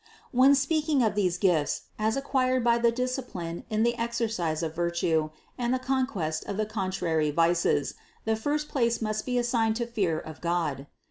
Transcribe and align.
604. 0.31 0.39
When 0.41 0.55
speaking 0.55 1.03
of 1.03 1.13
these 1.13 1.37
gifts 1.37 1.81
as 1.99 2.17
acquired 2.17 2.63
by 2.63 2.79
the 2.79 2.91
discipline 2.91 3.65
in 3.69 3.83
the 3.83 3.95
exercise 3.99 4.63
of 4.63 4.73
virtue 4.73 5.29
and 5.59 5.71
the 5.71 5.77
conquest 5.77 6.43
of 6.45 6.57
the 6.57 6.65
contrary 6.65 7.29
vices, 7.29 7.93
the 8.25 8.35
first 8.35 8.67
place 8.67 8.99
must 8.99 9.27
be 9.27 9.37
assigned 9.37 9.75
to 9.75 9.85
fear 9.85 10.17
of 10.17 10.41
God. 10.41 10.87